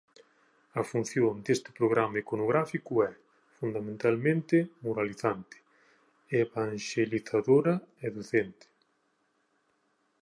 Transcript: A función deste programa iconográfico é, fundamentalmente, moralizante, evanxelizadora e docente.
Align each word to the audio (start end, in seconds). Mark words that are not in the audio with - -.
A 0.79 0.81
función 0.91 1.33
deste 1.45 1.69
programa 1.79 2.19
iconográfico 2.23 2.93
é, 3.09 3.11
fundamentalmente, 3.57 4.57
moralizante, 4.85 5.57
evanxelizadora 6.43 7.73
e 8.05 8.07
docente. 8.17 8.65